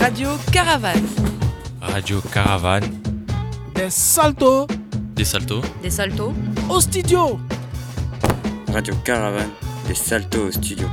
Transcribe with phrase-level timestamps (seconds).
[0.00, 1.06] Radio Caravane.
[1.82, 2.88] Radio Caravane.
[3.74, 4.66] Des saltos.
[5.14, 5.62] Des saltos.
[5.82, 6.32] Des saltos.
[6.70, 7.38] Au studio.
[8.72, 9.50] Radio Caravane.
[9.86, 10.88] Des saltos au studio.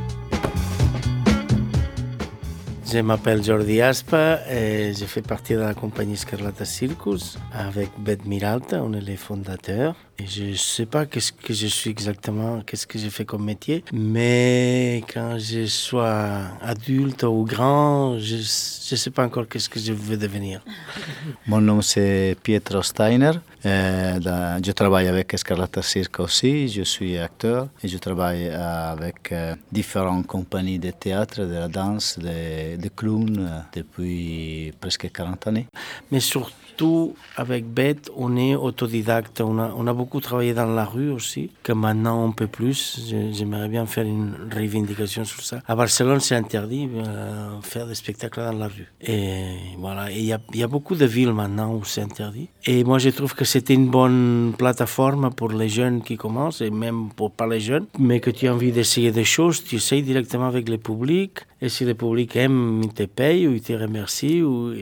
[2.90, 8.26] Je m'appelle Jordi Aspa et je fais partie de la compagnie Scarlata Circus avec Beth
[8.26, 9.94] Miralta, on est les fondateurs.
[10.26, 13.84] Je ne sais pas qu'est-ce que je suis exactement, qu'est-ce que j'ai fait comme métier,
[13.94, 19.94] mais quand je sois adulte ou grand, je ne sais pas encore qu'est-ce que je
[19.94, 20.64] veux devenir.
[21.48, 23.34] Mon nom c'est Pietro Steiner.
[23.66, 29.56] Euh, je travaille avec Scarlata Circus aussi, je suis acteur et je travaille avec euh,
[29.72, 35.68] différentes compagnies de théâtre, de la danse, de, de clowns euh, depuis presque 40 années.
[36.12, 41.50] Mais surtout avec Beth, on est autodidacte, on a, beaucoup travaillé dans la rue aussi,
[41.64, 43.02] que maintenant on peut plus.
[43.32, 45.60] J'aimerais bien faire une revendication sur ça.
[45.68, 48.92] À Barcelone, c'est interdit euh, faire des spectacles dans la rue.
[49.02, 52.50] Et voilà, il y y a beaucoup de villes maintenant où c'est interdit.
[52.66, 56.70] Et moi, je trouve que c'était une bonne plateforme pour les jeunes qui commencent, et
[56.70, 60.04] même pour pas les jeunes, mais que tu as envie d'essayer des choses, tu essayes
[60.04, 63.74] directement avec le public, et si le public aime, il te paye ou il te
[63.74, 64.42] remercie.
[64.42, 64.74] Ou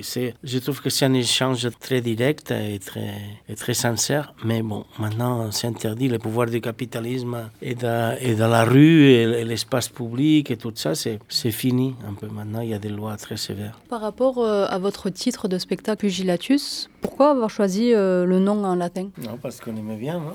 [0.43, 3.15] je trouve que c'est un échange très direct et très,
[3.49, 4.33] et très sincère.
[4.43, 6.07] Mais bon, maintenant, c'est interdit.
[6.07, 10.73] Le pouvoir du capitalisme et de, et de la rue et, l'espace public et tout
[10.75, 12.27] ça, c'est fini un peu.
[12.27, 13.79] Maintenant, il y a des lois très sévères.
[13.89, 18.63] Par rapport euh, à votre titre de spectacle Pugilatus, pourquoi avoir choisi euh, le nom
[18.63, 19.09] en latin?
[19.21, 20.17] Non, parce qu'on aimait bien.
[20.17, 20.33] Hein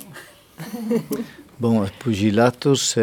[1.60, 2.96] Bon, Pugilatus,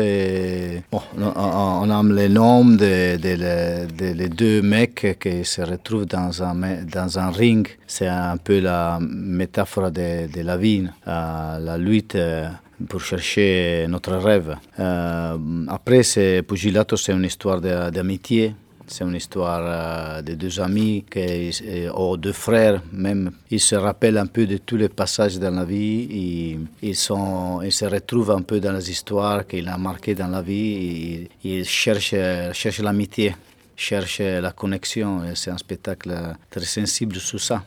[0.91, 6.55] bon, on, aime les noms des de, de, deux mecs qui se retrouvent dans un,
[6.91, 7.67] dans un ring.
[7.85, 12.49] C'est un peu la métaphore de, la vie, euh, la lutte euh,
[12.89, 14.55] pour chercher notre rêve.
[14.79, 16.01] Euh, après,
[16.41, 18.55] Pugilatus, c'est une histoire d'amitié.
[18.87, 21.51] C'est une histoire euh, de deux amis qui,
[21.95, 23.31] ou deux frères même.
[23.51, 26.57] Ils se rappellent un peu de tous les passages dans la vie.
[26.81, 30.41] Ils, sont, ils se retrouvent un peu dans les histoires qu'il a marquées dans la
[30.41, 30.73] vie.
[30.73, 32.15] Et, ils cherchent,
[32.53, 33.35] cherchent l'amitié,
[33.75, 35.21] cherchent la connexion.
[35.35, 36.15] C'est un spectacle
[36.49, 37.63] très sensible sur ça.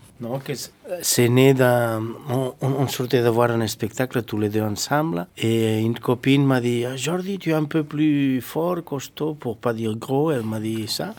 [1.02, 2.02] C'est né d'un...
[2.28, 6.60] On, on, sortait de voir un spectacle tous les deux ensemble et une copine m'a
[6.60, 10.42] dit ah, Jordi, tu es un peu plus fort, costaud, pour pas dire gros, elle
[10.42, 11.14] m'a dit ça.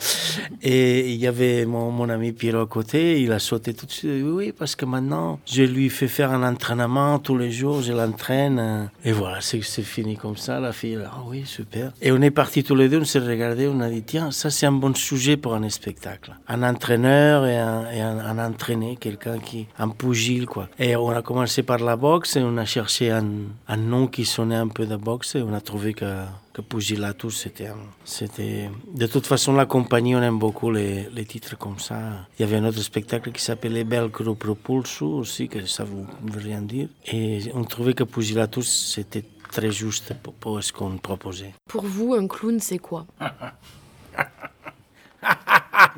[0.61, 3.91] Et il y avait mon, mon ami Pierrot à côté, il a sauté tout de
[3.91, 4.23] suite.
[4.23, 8.89] Oui, parce que maintenant, je lui fais faire un entraînement tous les jours, je l'entraîne.
[9.03, 10.59] Et voilà, c'est fini comme ça.
[10.59, 11.91] La fille, ah oui, super.
[12.01, 14.49] Et on est partis tous les deux, on s'est regardé, on a dit tiens, ça
[14.49, 16.35] c'est un bon sujet pour un spectacle.
[16.47, 20.69] Un entraîneur et un, et un entraîné quelqu'un qui, un pugile, quoi.
[20.79, 23.25] Et on a commencé par la boxe et on a cherché un,
[23.67, 26.23] un nom qui sonnait un peu de boxe et on a trouvé que,
[26.53, 27.69] que Pugilatus, c'était,
[28.03, 31.99] c'était, de toute façon, la compagnie, on aime beaucoup les, les titres comme ça.
[32.37, 36.41] Il y avait un autre spectacle qui s'appelait Belcro Propulso aussi, que ça vous veut
[36.41, 36.87] rien dire.
[37.11, 41.53] Et on trouvait que Pugilatus, c'était très juste pour, pour ce qu'on proposait.
[41.67, 43.05] Pour vous, un clown, c'est quoi?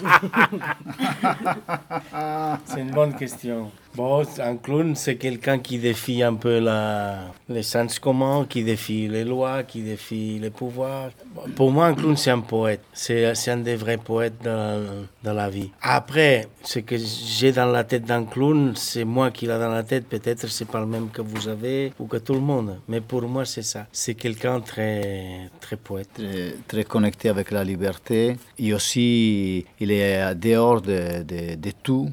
[2.65, 3.71] c'est une bonne question.
[3.95, 9.07] Bon, un clown, c'est quelqu'un qui défie un peu la, les sens communs, qui défie
[9.07, 11.11] les lois, qui défie les pouvoirs.
[11.55, 12.81] Pour moi, un clown, c'est un poète.
[12.91, 15.69] C'est, un des vrais poètes dans, dans la vie.
[15.79, 19.83] Après, ce que j'ai dans la tête d'un clown, c'est moi qui l'ai dans la
[19.83, 20.07] tête.
[20.07, 22.79] Peut-être c'est pas le même que vous avez ou que tout le monde.
[22.87, 23.85] Mais pour moi, c'est ça.
[23.91, 26.09] C'est quelqu'un très, très poète.
[26.15, 28.37] Très, très, connecté avec la liberté.
[28.57, 32.09] Et aussi, il est dehors de, tout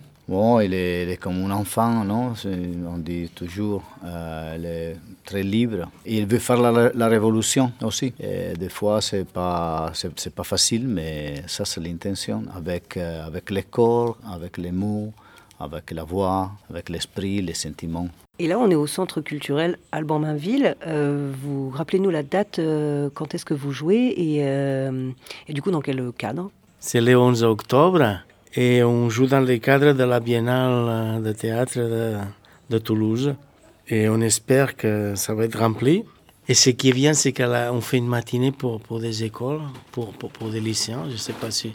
[0.62, 5.88] il est, comme un enfant, On dit toujours, euh, il est très libre.
[6.06, 8.12] il veut faire la, révolution aussi.
[8.18, 12.44] Des fois, c'est pas, c'est, pas facile, mais ça, c'est l'intention.
[12.54, 15.12] Avec, euh, avec le corps, avec les mots,
[15.58, 18.08] avec la voix, avec l'esprit, les sentiments.
[18.38, 20.76] Et là, on est au centre culturel Alban Mainville.
[20.86, 22.60] Euh, vous rappelez-nous la date,
[23.14, 26.50] quand est-ce que vous jouez et du coup, dans quel cadre?
[26.82, 28.20] C'est le 11 octobre
[28.54, 32.16] et on joue dans le cadre de la Biennale de théâtre de,
[32.70, 33.34] de Toulouse.
[33.88, 36.04] Et on espère que ça va être rempli.
[36.48, 39.60] Et ce qui est bien, c'est qu'on fait une matinée pour, pour des écoles,
[39.92, 41.72] pour, pour, pour, des lycéens, je ne sais pas si.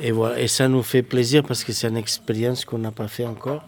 [0.00, 0.40] Et, voilà.
[0.40, 3.64] et ça nous fait plaisir parce que c'est une expérience qu'on n'a pas fait encore.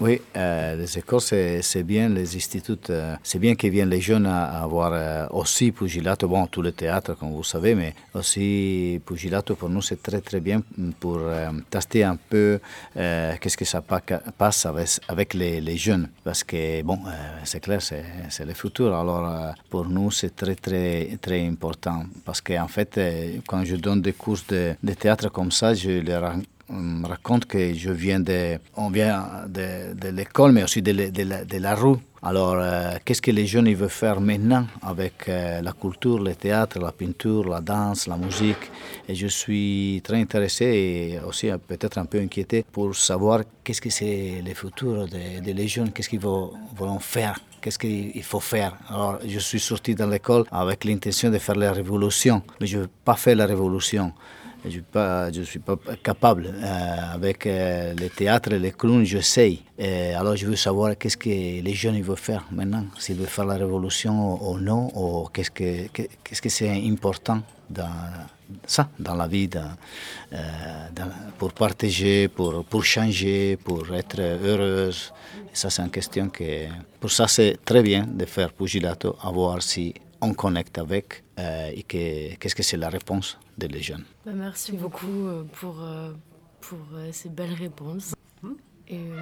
[0.00, 4.26] Oui, euh, les écoles, c'est bien, les instituts, euh, c'est bien qu'ils viennent les jeunes
[4.26, 9.54] à, avoir euh, aussi Pugilato, bon, tous les théâtres, comme vous savez, mais aussi Pugilato,
[9.54, 10.62] pour nous, c'est très, très bien
[11.00, 11.20] pour
[11.70, 12.60] tester un peu
[12.94, 16.98] qu'est-ce que ça passe avec, avec les, jeunes, parce que, bon,
[17.44, 22.68] c'est clair, c'est le futur, alors pour nous, c'est très, très, très important, parce qu'en
[22.68, 22.98] fait,
[23.46, 26.18] quand je donne des cours de, théâtre comme ça, je les
[26.68, 31.74] me raconte que je viens de, on vient de, l'école, mais aussi de, de la,
[31.74, 31.96] rue.
[32.22, 36.34] Alors, euh, qu'est-ce que les jeunes ils veulent faire maintenant avec euh, la culture, le
[36.34, 38.70] théâtre, la peinture, la danse, la musique?
[39.08, 43.80] Et je suis très intéressé et aussi euh, peut-être un peu inquiété pour savoir qu'est-ce
[43.80, 48.38] que c'est le futur de, de jeunes, qu'est-ce qu'ils vont, vont faire Qu'est-ce qu'il faut
[48.38, 52.78] faire Alors, je suis sorti de l'école avec l'intention de faire la révolution, mais je
[52.78, 54.12] veux pas faire la révolution.
[54.64, 56.46] Je ne suis pas capable.
[56.46, 59.18] Euh, avec euh, le théâtre les clowns, je.
[59.78, 62.84] Et alors, je veux savoir qu'est-ce que les jeunes veulent faire maintenant.
[62.98, 67.90] S'ils veulent faire la révolution ou non, ou qu'est-ce que qu'est-ce que c'est important dans
[68.66, 70.38] ça, dans la vie, euh,
[71.38, 75.12] pour partager, pour, pour changer, pour être heureuse.
[75.52, 76.66] Ça, c'est une question que...
[77.00, 81.70] Pour ça, c'est très bien de faire Pugilato, à voir si on connecte avec euh,
[81.74, 83.38] et que- qu'est-ce que c'est la réponse
[83.80, 84.04] jeunes.
[84.24, 86.12] Bah, merci beaucoup euh, pour, euh,
[86.60, 88.14] pour euh, ces belles réponses.
[88.88, 89.20] Et, euh,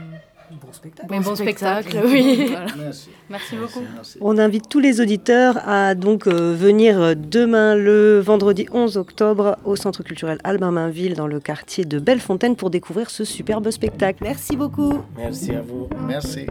[0.61, 1.09] Bon spectacle.
[1.09, 2.45] bon, bon spectacle, oui.
[2.51, 2.67] Voilà.
[2.77, 3.09] Merci.
[3.31, 3.81] Merci beaucoup.
[4.21, 9.75] On invite tous les auditeurs à donc euh, venir demain le vendredi 11 octobre au
[9.75, 14.23] Centre culturel Albin Mainville dans le quartier de Bellefontaine pour découvrir ce superbe spectacle.
[14.23, 15.01] Merci beaucoup.
[15.17, 15.89] Merci à vous.
[16.07, 16.47] Merci.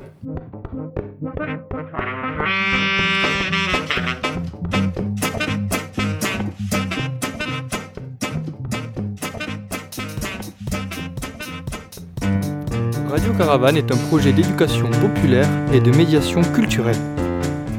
[13.13, 16.97] Radio Caravane est un projet d'éducation populaire et de médiation culturelle.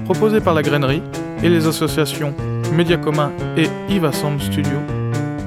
[0.04, 1.02] Proposé par la grainerie
[1.42, 2.32] et les associations
[2.72, 4.78] Média Commun et Iva Sound Studio.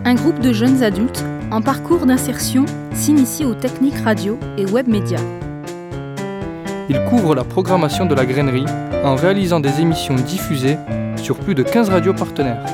[0.03, 5.23] Un groupe de jeunes adultes en parcours d'insertion s'initie aux techniques radio et web médias.
[6.89, 8.65] Il couvre la programmation de la grainerie
[9.05, 10.75] en réalisant des émissions diffusées
[11.15, 12.65] sur plus de 15 radios partenaires.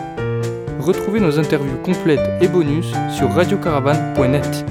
[0.80, 4.66] Retrouvez nos interviews complètes et bonus sur radiocaravane.net.